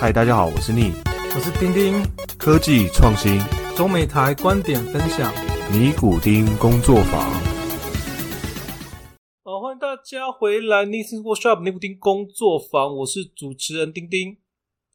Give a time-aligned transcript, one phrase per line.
[0.00, 0.92] 嗨，大家好，我是逆
[1.34, 2.00] 我是丁丁，
[2.38, 3.40] 科技创新
[3.76, 5.34] 中美台观点分享。
[5.72, 7.20] 尼古丁工作坊。
[9.42, 14.38] 好，欢迎大家回来 n i s Workshop 尼古丁工作坊，我是主持人丁丁。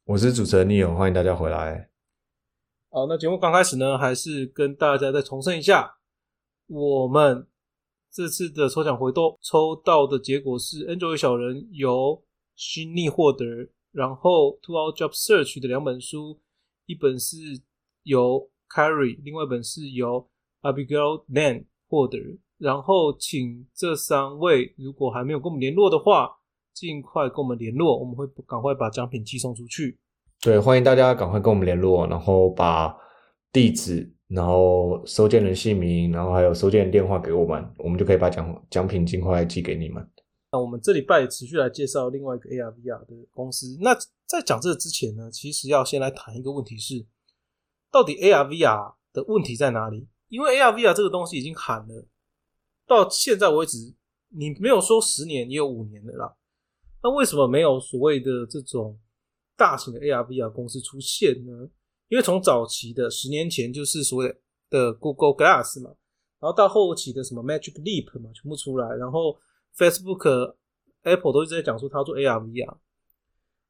[0.06, 1.90] 我是主持人 Neil，欢迎大家回来。
[2.90, 5.98] 好，那节目刚开始呢，还是跟大家再重申一下，
[6.68, 7.46] 我们
[8.10, 12.24] 这次的抽奖活动抽到的结果是 Android 小人由
[12.56, 13.46] 新逆获得，
[13.94, 16.42] 然后 To Our Job Search 的两本书，
[16.88, 17.38] 一本是
[18.04, 20.28] 由 Carry，另外一本是由
[20.64, 22.18] Abigail Nan 获得。
[22.58, 26.32] 然后请这三位如果还没有跟我们联络的话，
[26.74, 30.00] 尽快跟我们联络，我们会赶快把奖品寄送出去。
[30.42, 32.96] 对，欢迎大家赶快跟我们联络，然后把
[33.52, 40.10] 地址、然后收件人姓名，然后还有收件人电话给我们，我们就可以把奖奖品尽快寄给你们。
[40.54, 43.76] 那我们这礼拜也持续来介绍另外一个 AR VR 的公司。
[43.82, 47.08] 那在讲这个之前呢，其实要先来谈一个问题是，
[47.92, 50.08] 到底 AR VR 的问题在哪里？
[50.28, 52.08] 因为 AR VR 这个东西已经喊了，
[52.86, 53.96] 到现在为止，
[54.30, 56.36] 你没有说十年，也有五年的啦。
[57.02, 59.00] 那为什么没有所谓的这种
[59.58, 61.68] 大型的 AR VR 公司出现呢？
[62.10, 64.38] 因为从早期的十年前就是所谓
[64.70, 65.90] 的 Google Glass 嘛，
[66.40, 69.36] 然后到后期的什么 Magic Leap 嘛，全部出来，然后
[69.78, 70.56] Facebook、
[71.04, 72.78] Apple 都一直在讲说它做 AR VR。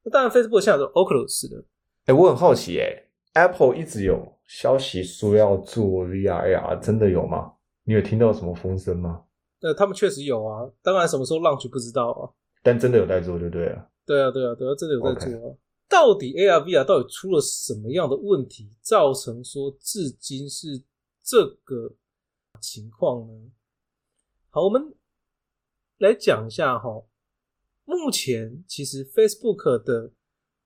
[0.02, 1.64] 那当然，Facebook 现在有 Oculus 的，
[2.06, 7.54] 哎，我很好奇，哎，Apple 一直有消息说要做 VR AR，真的有吗？
[7.84, 9.24] 你有听到什么风声吗？
[9.60, 12.28] 呃，他们确实有啊，当然什么时候 launch 不知道啊。
[12.62, 13.90] 但真的有在做就对了。
[14.06, 15.56] 对啊，对啊，对啊，真的有在做啊。
[15.88, 20.82] 到底 AR VR 到底出了什么样的问题，造成说至今是
[21.22, 21.92] 这个
[22.60, 23.50] 情况呢？
[24.50, 24.94] 好，我们
[25.98, 27.02] 来讲一下哈。
[27.84, 30.10] 目前其实 Facebook 的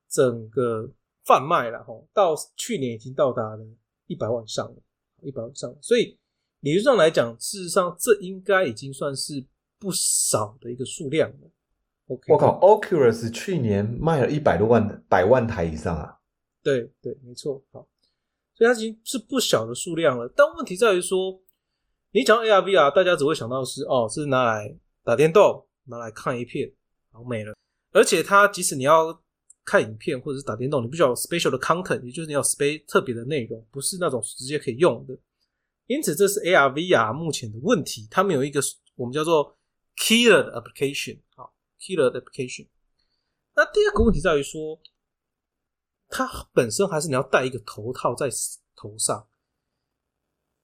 [0.09, 0.91] 整个
[1.25, 3.67] 贩卖了哈，到去年已经到达了
[4.07, 4.77] 一百万上了，
[5.23, 5.75] 一百万上。
[5.83, 6.17] 所以
[6.61, 9.45] 理论上来讲，事实上这应该已经算是
[9.79, 11.51] 不少的一个数量了。
[12.07, 16.19] 我靠，Oculus 去年卖了一百多万百万台以上啊！
[16.63, 17.63] 对对，没错。
[17.71, 17.87] 好，
[18.55, 20.27] 所以它已经是不小的数量了。
[20.35, 21.39] 但问题在于说，
[22.13, 24.75] 你讲 AR VR，大家只会想到是哦，是拿来
[25.09, 26.69] 打电动，拿来看一片，
[27.11, 27.57] 然后没了。
[27.93, 29.23] 而且它即使你要
[29.65, 35.19] 看影片或者是打电动，你必须要 special 的 content，也就是你要 space 特别的内容，不是那种直接可以用的。
[35.87, 38.61] 因此，这是 AR VR 目前的问题，他们有一个
[38.97, 39.57] 我们叫做
[39.97, 41.21] killer 的 application。
[41.35, 41.55] 好。
[41.81, 42.67] Killer 的 application。
[43.55, 44.79] 那第二个问题在于说，
[46.09, 48.29] 它本身还是你要戴一个头套在
[48.77, 49.27] 头上。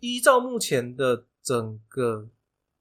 [0.00, 2.28] 依照目前的整个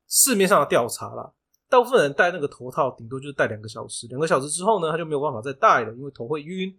[0.10, 1.34] 市面上的调查啦，
[1.74, 4.06] 大部分人戴那个头套，顶多就是戴两个小时。
[4.06, 6.70] 两个小时之后呢，他就没有办法再戴了，因为头会晕，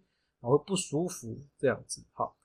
[0.41, 2.01] 然后会不舒服这样子。
[2.13, 2.37] 好，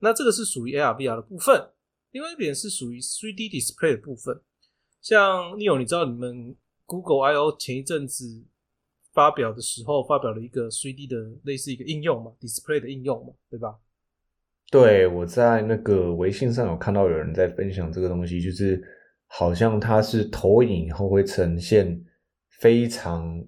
[0.00, 1.70] 那这个是属于 AR VR 的部分。
[2.10, 4.38] 另外一点是属于 3D display 的部分。
[5.00, 6.54] 像 Neo，你知道你们
[6.84, 8.44] Google I/O 前一阵子。
[9.14, 13.78] 发表的时候发表了一个 3D 的类似一个应用嘛，display 的应用嘛，对吧？
[14.72, 18.82] 对，我在那个微信上有看到有人在分享这个东西，就是
[19.26, 22.04] 好像它是投影以后会呈现
[22.60, 23.44] 非常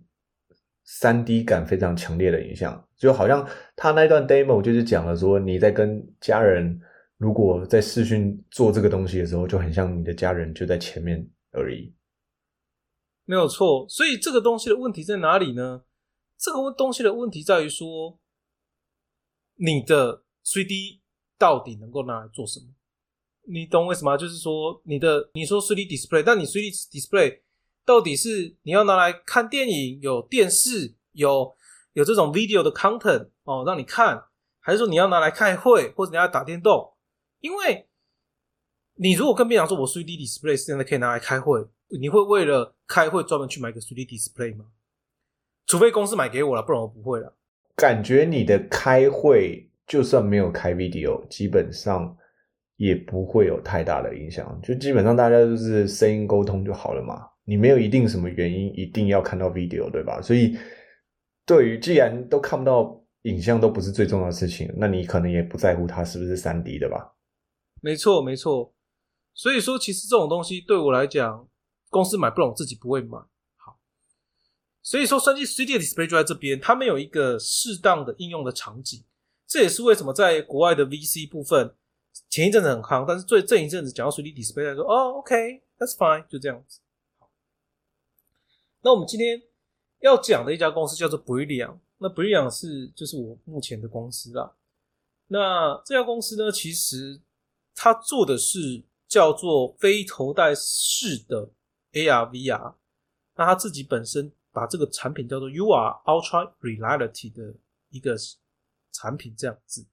[0.87, 6.81] 3D 感非常强烈的影像，就好像他那段 demo 就是讲了说你在跟家人
[7.17, 11.95] 如果在视讯做这个东西的时候，就很像你的家人就在前面而已。
[13.25, 15.83] 没有错，所以这个东西的问题在哪里呢？
[16.39, 18.21] 这个东西的问题在于说，
[19.57, 21.01] 你的 3D
[21.37, 22.76] 到底能够拿来做什么？
[23.47, 24.17] 你懂为什么？
[24.17, 27.41] 就是说，你的你说 3D display，但你 3D display
[27.85, 31.55] 到底是你要拿来看电影、有电视、有
[31.93, 34.25] 有这种 video 的 content 哦，让你看，
[34.61, 36.95] 还是说你要拿来开会或者你要打电动？
[37.41, 37.87] 因为
[38.97, 41.67] 你如果跟别人说，我 3D display 现在可以拿来开会。
[41.89, 44.65] 你会为了开会专门去买个 3D display 吗？
[45.67, 47.37] 除非公司买给我了，不然我不会了。
[47.77, 52.17] 感觉你的开会就算没有开 video，基本上
[52.77, 54.59] 也不会有太大的影响。
[54.63, 57.27] 就基本上大家都是声音沟通就好了嘛。
[57.45, 60.21] 你没有一定什么原因一定要看到 video，对吧？
[60.23, 60.57] 所以
[61.45, 67.15] 对于既然都看不到影像都不是最重要的事情，那你可能也不在乎它是不是 3D 的吧？
[67.81, 68.75] 没错，没错。
[69.35, 71.49] 所以说，其实这种东西对我来讲。
[71.89, 73.17] 公司买不懂，自己不会买。
[73.57, 73.79] 好，
[74.83, 79.05] 所以说，三 D 3D display 就在这边，它没有一个适当的应用的场景。
[79.47, 81.77] 这也是为什么在国外的 VC 部分
[82.29, 86.81] 前一阵子很夯，但是最这一阵子讲到 3D display 说，哦，OK，that's fine，就这样子。
[87.19, 87.31] 好，
[88.83, 89.43] 那我们今天
[90.01, 91.79] 要讲的一家公司叫做 Brilliant。
[91.99, 94.55] 那 Brilliant 是就是我目前的公司啦。
[95.29, 97.21] 那这家公司呢，其实
[97.75, 101.51] 它做的是叫做非头戴式的
[101.93, 102.75] AR/VR。
[103.35, 107.55] 那它自己本身把这个产品叫做 UR Ultra Reality 的
[107.91, 108.17] 一个
[108.93, 109.85] 产品这样子。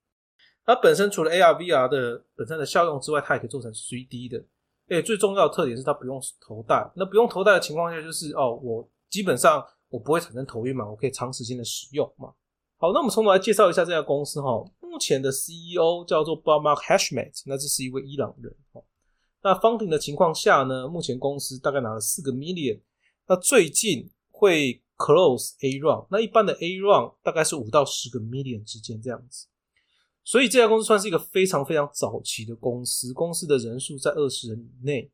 [0.65, 4.44] 它本身除了 AR/VR 的本身的效用之外，它也可以做成 3D 的。
[4.89, 6.89] 哎，最重要的特点是它不用头戴。
[6.95, 12.33] 那不用头戴的情况下，就是哦，我基本上我不会产生头晕嘛，我可以长时间的使用嘛。
[12.77, 14.63] 好，那我们从头来介绍一下这家公司哈。
[14.81, 18.56] 目前的 CEO 叫做 Bob Mark Hashmat，那这是一位伊朗人。
[19.42, 22.80] 那 funding 的情况下呢，目前公司大概拿了四个 million。
[23.27, 29.48] 那最近会 close A round，那一般的 A round 大概是五到十个 million 之间这样子。
[30.24, 35.12] 所以这家公司算是一个非常非常早期的公司，公司的人数在二十人以内。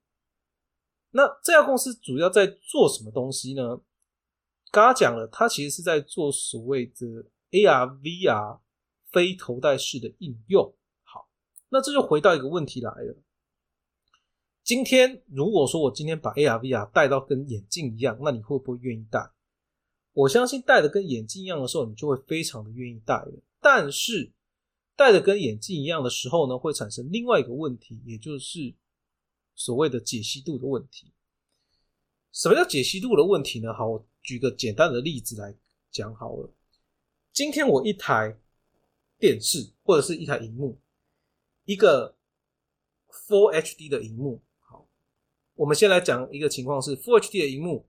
[1.12, 3.82] 那这家公司主要在做什么东西呢？
[4.72, 8.60] 刚刚讲了，它其实是在做所谓的 AR、VR
[9.12, 10.76] 非头戴式的应用。
[11.04, 11.28] 好，
[11.70, 13.18] 那这就回到一个问题来了。
[14.64, 19.32] 今天如果说我今天把 AR、VR 戴到跟眼镜一样，那你会不会愿意戴？
[20.14, 23.42] 我相信戴的跟眼镜一样的时候，你就会非常的愿意戴了。
[23.60, 24.32] 但是
[25.00, 28.76] 戴的跟眼镜一样的时候呢，会产生另外一个问题，也就是
[29.56, 31.14] 所谓的解析度的问题。
[32.34, 33.74] 什么叫解析度的问题呢？
[33.74, 35.56] 好，我举个简单的例子来
[35.90, 36.54] 讲好了。
[37.32, 38.38] 今天我一台
[39.18, 40.78] 电视或者是一台荧幕，
[41.64, 42.18] 一个
[43.10, 44.42] Full HD 的荧幕。
[44.60, 44.86] 好，
[45.56, 47.88] 我们先来讲一个情况是，Full HD 的荧幕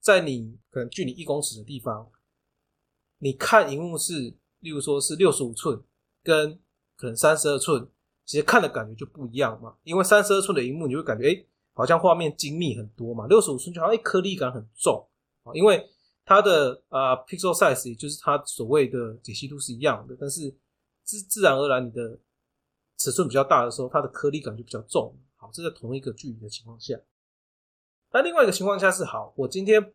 [0.00, 2.10] 在你可能距离一公尺的地方，
[3.18, 5.84] 你看荧幕是，例如说是六十五寸。
[6.26, 6.58] 跟
[6.96, 7.88] 可能三十二寸，
[8.24, 9.76] 其实看的感觉就不一样嘛。
[9.84, 13.28] 因为三十二寸的荧幕，你会感觉哎，好像画面精密很多嘛。
[13.28, 15.06] 六十五寸就好像，颗粒感很重
[15.44, 15.54] 啊。
[15.54, 15.88] 因为
[16.24, 20.52] 它的啊 pixel size，也就是它所谓的解析度是一样的，但是
[21.04, 22.18] 自自然而然你的
[22.96, 25.16] 尺寸比较大的时候，它的颗粒感就比较重。
[25.36, 26.98] 好，这在同一个距离的情况下。
[28.10, 29.92] 那另外一个情况下是，好，我今天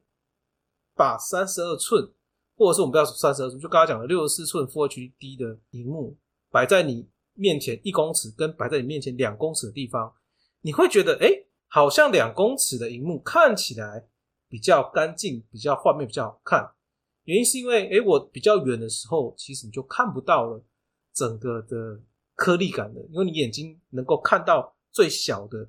[0.95, 2.13] 把三十二寸。
[2.61, 6.15] 或者是我们不要三十二寸，就刚刚讲的六十四寸 Full HD 的荧幕
[6.51, 10.13] 摆在你面前一公尺，跟摆在你面前两公尺的地方，
[10.61, 11.27] 你会觉得哎，
[11.67, 14.07] 好像两公尺的荧幕看起来
[14.47, 16.71] 比较干净，比较画面比较好看。
[17.23, 20.63] 原因是因为哎，我比较远的时候，其实你就看不到了
[21.15, 21.99] 整个的
[22.35, 25.67] 颗粒感的，因为你眼睛能够看到最小的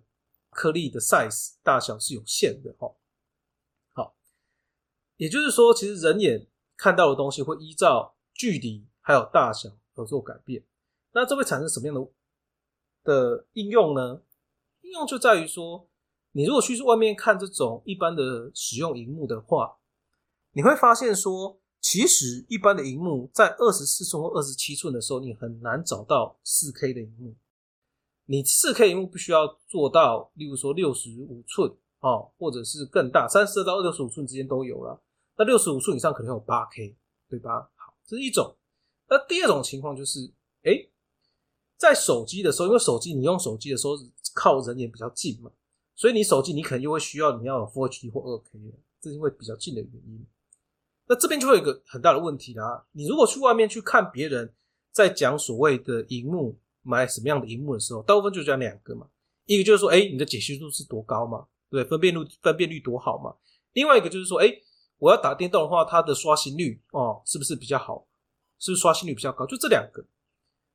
[0.51, 2.95] 颗粒的 size 大小是有限的哦。
[3.95, 4.15] 好，
[5.17, 6.47] 也就是说，其实人眼。
[6.83, 10.65] 看到的东西会依照距离还有大小而做改变，
[11.13, 12.11] 那这会产生什么样的
[13.05, 14.21] 的应用呢？
[14.81, 15.89] 应用就在于说，
[16.33, 19.77] 你如果去外面看这种一般的使用荧幕的话，
[20.51, 27.37] 你会发现说，其实一般的荧幕在二十四寸或二十七寸的时候，你很难找到四 K 的荧幕。
[28.25, 35.01] 你四 K 荧幕必须要做到，例如说六十五寸哦，或者是更大，三十二到六十五寸之间都有了。
[35.37, 36.95] 那六十五寸以上可能有八 K，
[37.29, 37.71] 对吧？
[37.75, 38.55] 好，这是一种。
[39.09, 40.31] 那第二种情况就是，
[40.63, 40.73] 哎，
[41.77, 43.95] 在手机的时候，因为手机你用手机的时候
[44.35, 45.51] 靠人眼比较近嘛，
[45.95, 50.27] 所以你手机你可能就会需要你要有 Full HD 或二 K 的，这是因为比较近的原因。
[51.07, 52.87] 那这边就会有一个很大的问题啦。
[52.93, 54.55] 你如果去外面去看别人
[54.93, 59.07] 在讲所谓的荧幕买什么样的荧幕的时候，大部分就讲两个嘛，
[59.47, 63.35] 一个就是说，哎，你的解析度是多高嘛，对，分辨率分辨率多好嘛。
[63.73, 64.49] 另外一个就是说，哎。
[65.03, 68.07] 我要打电动的话，它的刷新率哦，是不是比较好？
[68.61, 69.45] 是不是刷新率比较高？
[69.45, 70.05] 就这两个，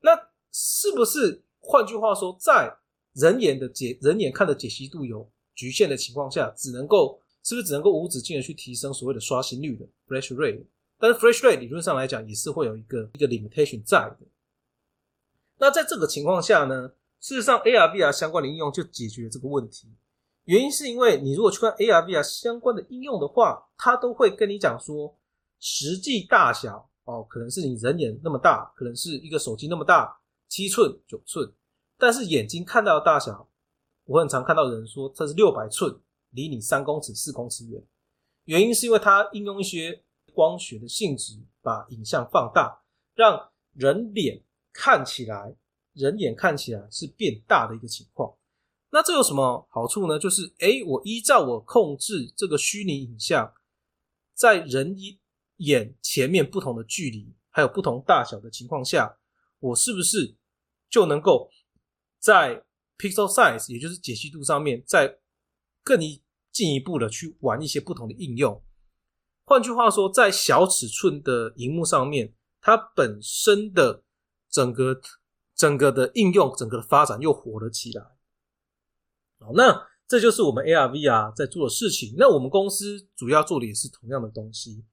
[0.01, 0.12] 那
[0.51, 2.75] 是不是换句话说，在
[3.13, 10.65] 人眼的解人眼看的解析度有局限的情况下，只能够是不是只能够无止境的去提升所谓的刷新率的 f r e s h rate？
[11.00, 14.27] 但是 f r e s h rate 理论上来讲也是会有一个一个 limitation 在的。
[15.57, 16.91] 那在这个情况下呢，
[17.22, 19.88] 事实上 AR VR 相关的应用就解决这个问题。
[20.48, 25.13] 原因是因为你如果去看 AR、VR 相关的应用的话，它都会跟你讲说，
[25.60, 31.54] 实际大小哦，可能是你人眼那么大，可能是一个手机那么大，七寸、九寸，
[31.98, 33.50] 但是眼睛看到的大小，
[34.06, 35.94] 我很常看到人说这是六百寸，
[36.30, 37.84] 离你三公尺、四公尺远。
[38.46, 40.01] 原因是因为它应用一些
[40.34, 42.82] 光学的性质，把影像放大，
[43.16, 45.54] 让人脸看起来，
[45.92, 48.34] 人眼看起来是变大的一个情况。
[48.89, 50.17] 那这有什么好处呢？
[50.17, 53.53] 就是，哎，我依照我控制这个虚拟影像，
[54.34, 54.96] 在人
[55.58, 59.17] 眼前面不同的距离，还有不同大小的情况下，
[59.60, 60.38] 我是不是
[60.89, 61.50] 就能够
[62.17, 62.63] 在
[62.98, 65.20] pixel size，也就是解析度上面，再
[65.84, 68.63] 更一进一步的去玩一些不同的应用？
[69.44, 74.03] 换句话说，在小尺寸的荧幕上面，它本身的
[74.50, 75.01] 整个
[75.56, 78.17] 整个的应用、整个的发展又活了起来。
[79.39, 82.15] 好，那这就是我们 ARVR 在做的事情。
[82.17, 84.86] 那我们公司主要做的也是同样的东西。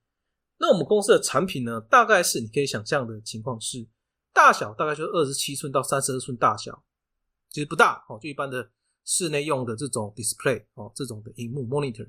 [0.58, 3.86] 那我们公司的产品呢，大概是你可以想象的情况是，
[4.32, 6.84] 大小大概就是二十七寸到三十二寸大小，
[7.50, 8.70] 其实不大哦，就一般的
[9.04, 12.08] 室内用的这种 display 哦，这种的荧幕 monitor。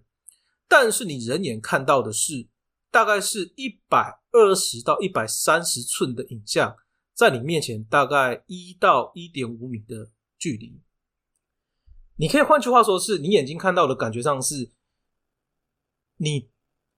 [0.68, 2.48] 但是你人眼看到的是，
[2.92, 6.76] 大概是一百二十到一百三十寸的影像，
[7.14, 10.82] 在你面前大概一到一点五米的距离。
[12.18, 14.72] 你可以换句话说，是你眼睛看到的感觉上是，
[16.18, 16.50] 你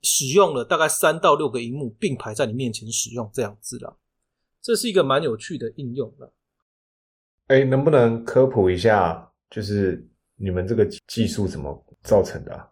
[0.02, 3.98] 使用了大概三到六个荧幕并排在你面前使用这样子了。
[4.62, 6.34] 这是一个蛮有趣的应用了。
[7.48, 12.72] 哎，能不能科普一下，就是你们这个技术怎么造成的？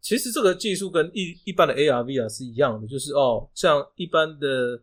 [0.00, 4.82] 其实这个技术跟一一般的 ARVR 是一样的，就是哦，像一般的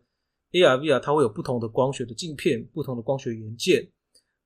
[0.52, 3.90] ARVR，它会有不同的光学的镜片、不同的光学元件，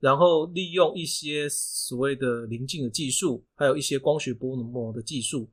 [0.02, 5.49] 然后利用一些所谓的临近的技术，还有一些光学波膜的技术，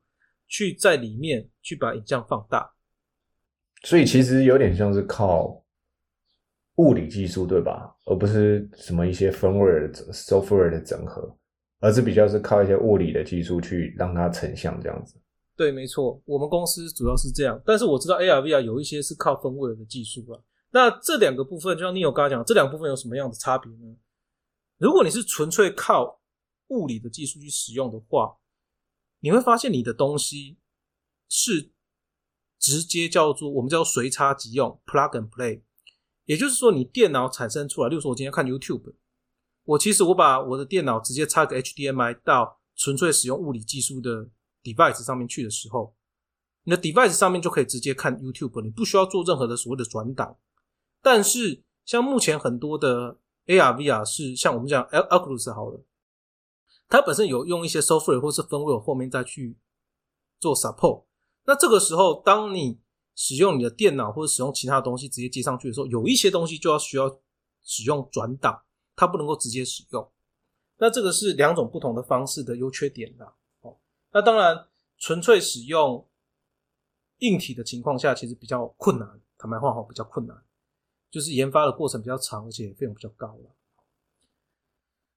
[0.48, 2.70] 去在里面去把影像放大。
[3.84, 5.64] 所以其实有点像是靠
[6.76, 7.94] 物理技术，对吧？
[8.06, 11.34] 而不是什么一些 firmware、software 的整合。
[11.82, 15.18] 而是比较是靠一些物理的技术去让它成像这样子。
[15.56, 17.58] 对，没错，我们公司主要是这样。
[17.64, 20.38] 但是我知道 ARVR 有一些是靠分位的技术啊。
[20.70, 23.96] 那这两个部分，就像你有刚刚讲，这两部分有什么样的差别呢？
[24.80, 26.22] 如果你是纯粹靠
[26.68, 28.38] 物理的技术去使用的话，
[29.20, 30.56] 你会发现你的东西
[31.28, 31.70] 是
[32.58, 35.60] 直接叫做我们叫随插即用 （plug and play），
[36.24, 38.94] 也就是说，你电脑产生出来，例如说我今天看 YouTube。
[39.64, 44.30] 我其实我把我的电脑直接插个 HDMI 到纯粹使用物理技术的
[44.62, 45.94] device 上面去的时候，
[46.64, 50.38] 你的 device 上面就可以直接看 YouTube，你不需要做任何的所谓的转档。
[51.02, 53.18] 但是像目前很多的
[53.50, 55.84] ARVR 是像我们讲 Oculus 好了，
[56.88, 59.58] 它本身有用一些 software 或是 firmware 后面再去
[60.38, 61.04] 做 support。
[61.44, 62.80] 那这个时候，当你
[63.14, 67.20] 使用你的电脑或者使用其他的东西直接接上去的时候，有一些东西就要需要
[67.62, 68.62] 使用转档。
[68.96, 70.12] 它不能够直接使用，
[70.76, 73.34] 那这个是两种不同的方式的优缺点啦。
[73.62, 73.78] 哦，
[74.12, 76.06] 那当然，纯粹使用
[77.20, 79.08] 硬体的情况下，其实比较困难。
[79.38, 80.36] 坦白话，哈，比较困难，
[81.10, 83.50] 就是研发的过程比较长，而且费用比较高了。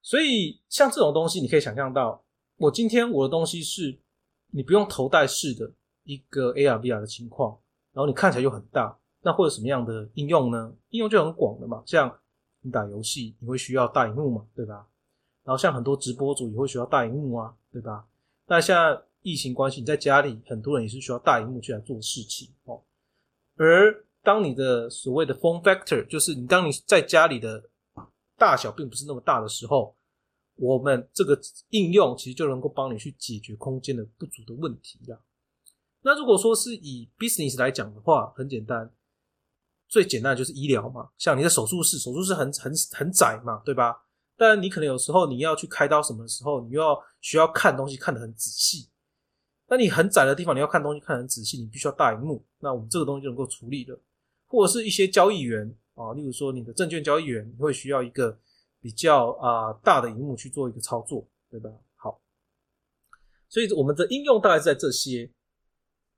[0.02, 2.24] 所以，像这种东西，你可以想象到，
[2.58, 4.00] 我今天我的东西是
[4.52, 5.72] 你不用头戴式的
[6.04, 7.58] 一个 AR VR 的情况，
[7.92, 10.76] 然后你看起来又很大，那会有什么样的应用呢？
[10.90, 12.20] 应用就很广的嘛，像。
[12.66, 14.88] 你打游戏，你会需要大荧幕嘛，对吧？
[15.44, 18.08] 然后像很多直播主也会需要大荧幕啊，对吧？
[18.46, 22.82] 那现在疫情关系，你在家里，很多人也是需要大荧幕去来做事情哦。
[23.58, 27.70] 而当你的所谓的 form factor，就是你当你在家里的
[28.38, 29.96] 大小并不是那么大的时候，
[30.56, 31.40] 我们这个
[31.70, 35.22] 应用其实就能够帮你去解决空间的不足的问题了。
[36.02, 38.92] 那如果说是以 business 来讲的话，很简单。
[39.88, 44.04] 最简单就是医疗嘛，像你的手术室，手术室很很很窄嘛，对吧？
[44.36, 48.90] 但你可能有时候你要去开刀什么的时候，你又要需要看东西看得很仔细。
[49.68, 52.44] 那你很窄的地方，你要看东西看得很仔细，你必须要大荧幕。
[52.60, 54.00] 那我们这个东西就能够处理了。
[54.54, 58.38] 或者是一些交易员啊，例如说你的证券交易员，你会需要一个
[58.80, 61.72] 比较啊大的荧幕去做一个操作，对吧？
[61.96, 62.22] 好，
[63.50, 65.32] 所以我们的应用大概在这些。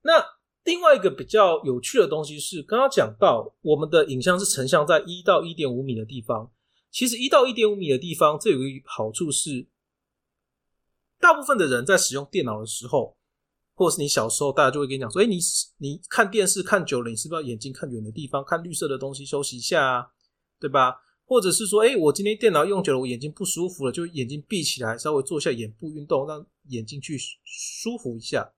[0.02, 0.36] 那。
[0.66, 6.50] 另外一个比较有趣的东西是，刚刚讲到我们的影像是成像在一到一点五米的地方。
[6.90, 9.68] 其实一到一点五米的地方，这有个好处是，
[11.20, 13.16] 大部分的人在使用电脑的时候，
[13.76, 15.38] 或者是你小时候，大家就会跟你讲说：“哎，你
[15.76, 20.06] 你看电视看久了，你是不是要眼睛看远的地方，看绿色的东西休息一下啊？
[20.58, 20.96] 对吧？
[21.26, 28.50] 或者是说，哎，我今天电脑用久了，我眼睛不舒服了，就眼睛闭起来，稍微做一下眼部运动，让眼睛去舒服一下。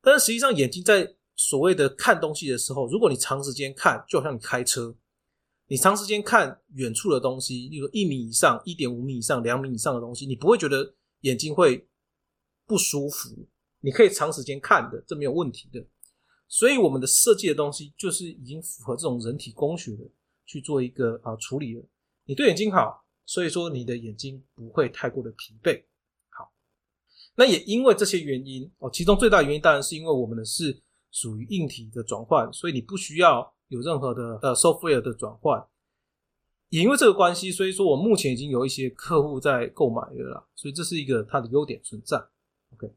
[0.00, 4.96] 但是实际上，眼睛在所谓的看东西的时候，如果你长时间看，就好像你开车，
[5.66, 11.86] 你长时间看远处的东西，例如一米以上、一点五米以上、两米以上的东西，你不会觉得眼睛会
[12.66, 13.46] 不舒服，
[13.86, 15.86] 你可以长时间看的，这没有问题的。
[16.48, 20.02] 所以我们的设计的东西就是已经符合这种人体工学的
[20.44, 21.84] 去做一个啊处理了。
[22.24, 25.84] 你对眼睛好，所以说你的眼睛不会太过的疲惫。
[26.30, 26.52] 好，
[27.36, 30.82] 那也因为这些原因哦，其中最大的原因当然是因为我们的是。
[31.12, 35.66] 属于硬体的转换，所以你不需要有任何的呃 software 的转换。
[36.68, 42.18] 也因为这个关系，所以说我目前已经有一些客户在购买了啦，所以这是一个它的优点存在。
[42.74, 42.92] OK，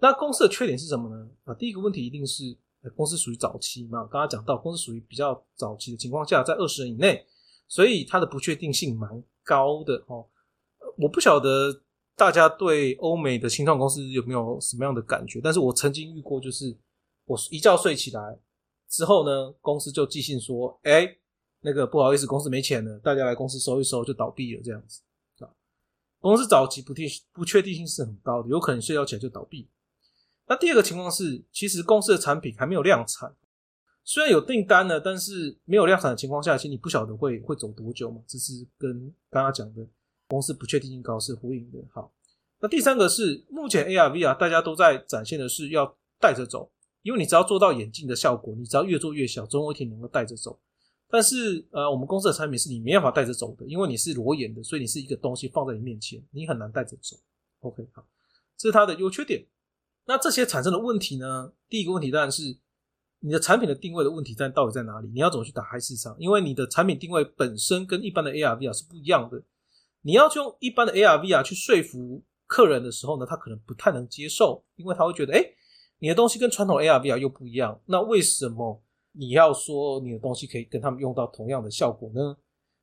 [0.00, 1.28] 那公司的缺点是什么呢？
[1.44, 2.56] 啊，第一个问题一定是
[2.96, 7.26] 公司属于早期嘛，刚刚讲到公司属于比较早期的情况下，在二十人以内，
[7.68, 10.26] 所以它的不确定性蛮高的哦。
[10.96, 11.82] 我不晓得
[12.16, 16.74] 大家对欧美的新创公司有没有什么样的感觉，但是我曾经遇过，就是
[17.26, 18.38] 我一觉睡起来
[18.88, 21.16] 之后呢，公司就寄信说，哎，
[21.60, 25.02] 那个不好意思，公司没钱了，大家来公司收一收就倒闭了，这样子
[25.40, 25.48] 啊。
[26.18, 29.68] 公司早期不定不确定性是很高的，有可能睡觉起来就倒闭。
[30.50, 33.32] 那第二个情况是，其实公司的产品还没有量产，
[34.02, 38.20] 虽然有订单了，但是没有量产的情况下，其实你不晓得会会走多久嘛。
[38.26, 39.86] 这是跟刚刚讲的
[40.26, 41.78] 公司不确定性高是呼应的。
[41.92, 42.12] 好，
[42.58, 46.68] 那第三个是，目前 AR VR 大家都在展现的是要带着走，
[47.02, 50.58] 因为你只要做到眼镜的效果，你只要越做越小，总有一天能够带着走。
[51.08, 57.16] 但是呃，我们公司的产品是你没办法带着走的，因为你是裸眼的，所以你是一个东西放在你面前，你很难带着走。
[57.60, 58.04] OK，好，
[58.56, 59.46] 这是它的优缺点。
[60.10, 61.52] 那这些产生的问题呢？
[61.68, 62.42] 第一个问题当然是
[63.20, 65.08] 你的产品的定位的问题在到底在哪里？
[65.14, 66.16] 你要怎么去打开市场？
[66.18, 69.40] 因为你的产品定位本身跟一般的 AR VR 是不一样的。
[70.02, 75.44] 你要用一般的 AR VR 去说服客人的时候呢，他可能不太能接受，因为他会觉得，哎，
[76.00, 77.80] 你的东西跟传统 AR VR 又不一样。
[77.86, 82.36] 那为什么你要说你的东西可以跟他们用到同样的效果呢？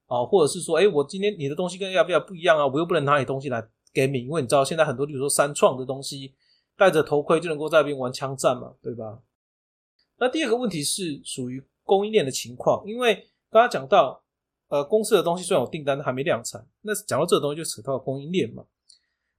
[0.06, 3.62] 啊，或者是说，哎，我今天你的东西跟 AR VR 不一样啊，我又不能拿你东西来
[3.94, 6.34] gaming，因为你知道现在很多，比如说三创的东西。
[6.78, 9.22] 戴着头盔就能够在那边玩枪战嘛，对吧？
[10.18, 13.16] 那第二个问题是属于供应链的情况，因为
[13.50, 14.24] 刚刚讲到，
[14.68, 16.68] 呃，公司的东西虽然有订单，还没量产。
[16.82, 18.66] 那讲到这个东西，就扯到供应链嘛。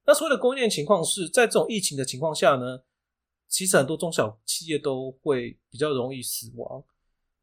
[0.05, 2.81] 那所谓的供应链情况是在这种疫情的情况下呢，
[3.49, 6.83] 其实很多中小企业都会比较容易死亡。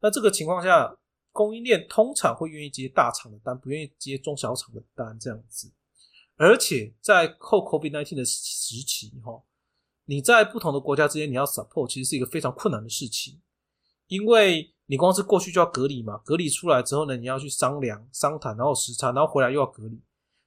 [0.00, 0.96] 那这个情况下，
[1.32, 5.72] 供应链通常会愿意接大厂的单，不愿意接中小厂的单这样子。
[6.36, 9.42] 而且在后 COVID-19 的时期，哈。
[10.06, 13.40] 你在不同的国家之间，你要 support，其实是一个非常困难的事情，
[14.06, 20.00] 因为你光是过去就要隔离嘛，隔离出来之后呢，你要去商量、商谈，然后时差，然后回来又要隔离，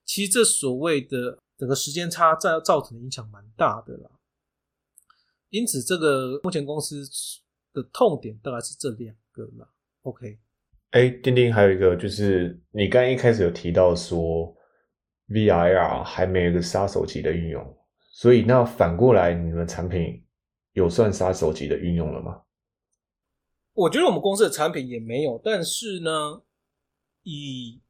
[0.05, 4.09] 其实这所谓的整个时间差在造成的影响蛮大的啦。
[5.49, 7.03] 因此，这个目前公司
[7.73, 9.67] 的痛点大概是这两个啦。
[10.03, 10.39] OK，
[10.91, 14.55] 哎，丁丁还有一个就是你刚一开始有提到说
[15.27, 17.78] VIR 还没有一个杀手级的运用。
[18.09, 20.25] 所以，那反过来，你们产品
[20.73, 22.41] 有算杀手级的运用了吗？
[23.73, 26.41] 我觉得我们公司的产品也没有，但是呢，
[27.23, 27.81] 以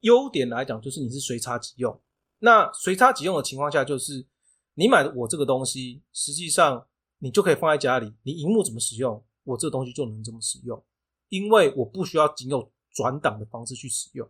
[0.00, 1.98] 优点来讲，就是你是随插即用。
[2.40, 4.26] 那随插即用的情况下，就是
[4.74, 6.86] 你买的我这个东西，实际上
[7.18, 10.84] 你就可以放在家里，你荧幕怎么使用，我这个东西就能怎么使用，
[11.30, 14.28] 因为我不需要仅有转档的方式去使用。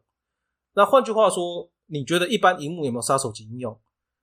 [0.75, 3.81] 那换句话说，你觉得一般荧幕有没有杀手级应用？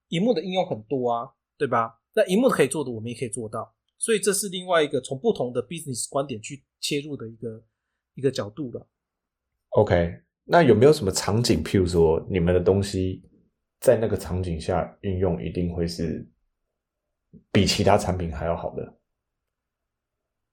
[0.10, 2.00] 荧幕的应用很多啊，对吧？
[2.14, 7.64] 那荧幕可以做的，我们也可以做到，所以这是另外一个从不同的 business 观点去切入的一个
[8.14, 8.88] 一个角度了。
[9.70, 13.24] OK，那有没有什么场景，譬如说你们的东西
[13.82, 16.26] 在那个场景下运用，一定会是
[17.52, 18.98] 比其他产品还要好的？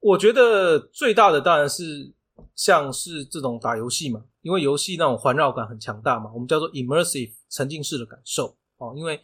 [0.01, 2.13] 我觉得最大的当然是
[2.57, 9.21] 像是这种打游戏嘛，因为游戏那种环绕感很强大嘛，我们叫做 immersive 沉浸式的感受哦，因为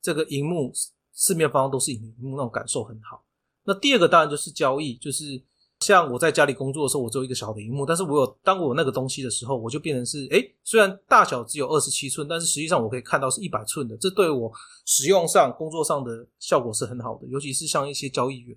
[0.00, 0.72] 这个荧幕
[1.12, 3.24] 四面方都是荧幕，那种感受很好。
[3.64, 5.42] 那第二个当然就是交易，就是
[5.80, 14.50] 像我在家里工作的时候，我只有一个小的荧幕，但是我有当我有那个东西的时候，我就变成是，哎，虽然大小只有二十七寸，但是实际上我可以看到是一百寸的，这对我
[14.86, 18.56] 使用上、工作上的效果是很好的，尤其是像一些交易员，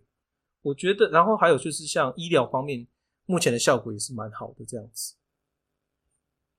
[0.62, 2.88] 我觉得，然后还有就是像医疗方面，
[3.26, 5.16] 目前的效果也是蛮好的这样子。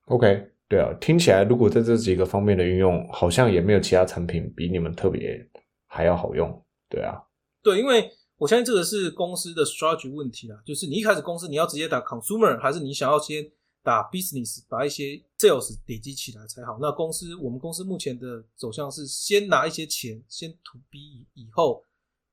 [0.07, 0.51] OK。
[0.73, 5.47] 对啊，听起来如果在这几个方面的运用，好像也没有其他产品比你们特别
[5.85, 6.65] 还要好用。
[6.89, 7.23] 对啊，
[7.63, 13.47] 对，因为我相信这个是公司的 strategy 问题啊，就是你一开始公司你要直接打 consumer，还是你想要先
[13.83, 16.79] 打 business，把一些 sales 累积起来才好。
[16.81, 21.85] 那公司我们公司目前的走向是先拿一些钱，先 to B，以后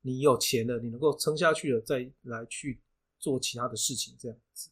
[0.02, 2.80] 你有钱了，你能够撑下去了，再来去
[3.20, 4.70] 做其他的事情，这样子。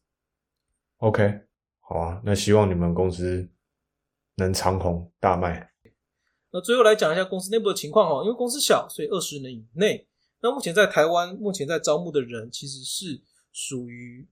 [1.00, 1.42] OK，
[1.82, 3.46] 好啊，那希望你们公司。
[4.38, 5.72] 能长虹大卖。
[6.52, 10.08] 那最后来讲一下公司内部的情况哈，因为公司小，所以二十人以内。
[10.40, 13.22] 那目前在台湾，目前在招募的人其实是
[13.52, 14.28] 属于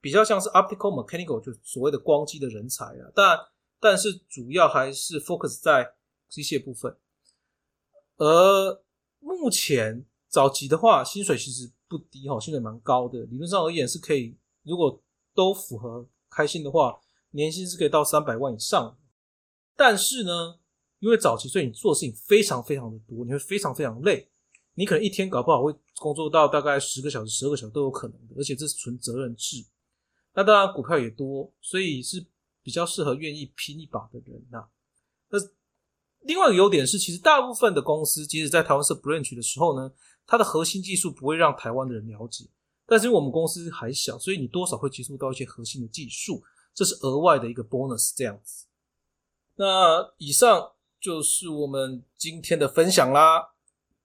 [0.00, 3.10] 比较像是 optical mechanical，就所谓的光机的人才啊。
[3.14, 3.38] 但
[3.80, 5.94] 但是主要还是 focus 在
[6.28, 6.96] 机械部分。
[8.16, 8.82] 而
[9.20, 13.20] 目前早期的话，薪水其实不低哈，薪水蛮高的。
[13.20, 15.00] 理论上而言是可以，如果
[15.34, 18.98] 都符合开心的话，年薪是可以到三百万以上。
[19.76, 20.58] 但是呢，
[21.00, 24.28] 因为早期，所以你做事情非常非常的多，你会非常非常累。
[24.74, 29.64] 你可能一天搞不好会工作到大概十个小时、十二个小时都有可能的，而且这是纯责任制。
[30.34, 32.24] 那当然股票也多，所以是
[32.62, 34.66] 比较适合愿意拼一把的人呐。
[35.30, 35.38] 那
[36.22, 39.92] 另外一个优点是，其实大部分的公司，即使在台湾设 branch 的时候呢，
[40.26, 42.48] 它的核心技术不会让台湾的人了解。
[42.86, 46.42] 但是因为我们公司还小，所以你多少会接触到一些核心的技术，
[46.74, 48.66] 这是额外的一个 bonus 这样子。
[49.56, 53.50] 那以上就是我们今天的分享啦。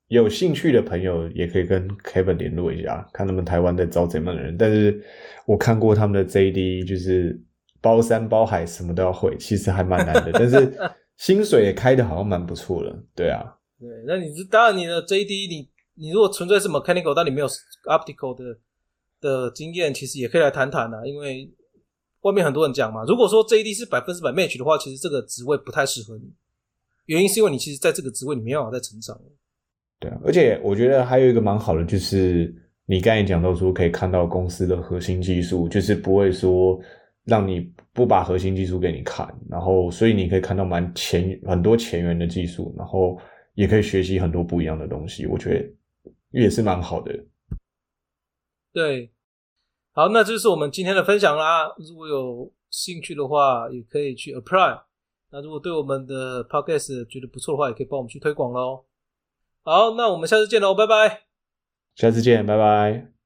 [0.08, 4.56] 有兴趣的朋友也可以跟 Kevin 联络一下，看他们台湾在招怎样的人。
[4.58, 5.00] 但是
[5.46, 7.40] 我看过他们的 JD，就是
[7.80, 10.32] 包山包海什么都要会，其实还蛮难的。
[10.32, 10.76] 但是
[11.16, 13.40] 薪水也开的好像蛮不错的，对啊。
[13.78, 17.46] 对，那你是当然你的 JD，你你如果纯粹是 mechanical，但你没有
[17.86, 18.58] optical 的
[19.20, 21.06] 的经验，其实也可以来谈谈啊。
[21.06, 21.48] 因为
[22.22, 26.32] 外面很多人讲嘛，如果说 JD 是百分之百 match 的话，其实这个职位不太适合你。
[27.06, 29.22] 原因是因为你其实在这个职位你没办法再成长了。
[29.98, 32.54] 对啊，而且我觉得还有一个蛮好的，就是
[32.86, 36.80] 你刚才讲到说可以看到公司的核心技术，就是不会说
[37.24, 37.60] 让你
[37.92, 43.18] 不把核心技术给你看，然后所以你可以看到蛮前很多前沿的技术，然后
[43.54, 47.12] 也可以学习很多不一样的东西，我觉得也是蛮好的。
[48.72, 49.10] 对，
[49.92, 51.66] 好，那这就是我们今天的分享啦。
[51.78, 54.80] 如果有兴趣的话，也可以去 apply。
[55.32, 58.84] 那如果对我们的 podcast 觉得不错的话，也可以帮我们去推广喽。
[59.62, 61.22] 好，那我们下次见喽，拜拜。
[61.96, 63.19] 下次见，拜拜。